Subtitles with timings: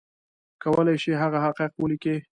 [0.63, 2.15] کولی شي هغه حقایق ولیکي